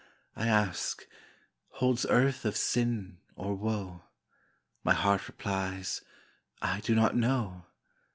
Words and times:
I 0.35 0.47
ask, 0.47 1.05
"Holds 1.73 2.07
earth 2.09 2.43
of 2.43 2.57
sin, 2.57 3.19
or 3.35 3.53
woe?" 3.53 4.01
My 4.83 4.95
heart 4.95 5.27
replies, 5.27 6.01
"I 6.59 6.79
do 6.79 6.95
not 6.95 7.15
know." 7.15 7.67